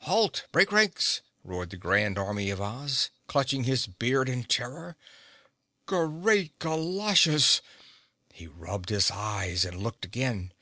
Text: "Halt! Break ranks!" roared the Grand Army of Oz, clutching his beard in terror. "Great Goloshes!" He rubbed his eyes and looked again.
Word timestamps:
"Halt! 0.00 0.48
Break 0.50 0.72
ranks!" 0.72 1.22
roared 1.44 1.70
the 1.70 1.76
Grand 1.76 2.18
Army 2.18 2.50
of 2.50 2.60
Oz, 2.60 3.10
clutching 3.28 3.62
his 3.62 3.86
beard 3.86 4.28
in 4.28 4.42
terror. 4.42 4.96
"Great 5.86 6.58
Goloshes!" 6.58 7.62
He 8.32 8.48
rubbed 8.48 8.88
his 8.88 9.08
eyes 9.12 9.64
and 9.64 9.80
looked 9.80 10.04
again. 10.04 10.52